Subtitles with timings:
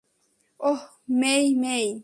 [0.59, 0.81] ওহ,
[1.19, 1.85] মেই-মেই।